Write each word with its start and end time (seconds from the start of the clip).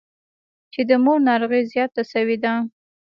چې 0.73 0.81
د 0.89 0.91
مور 1.03 1.19
ناروغي 1.27 1.61
زياته 1.71 2.01
سوې 2.13 2.37
ده. 2.43 2.53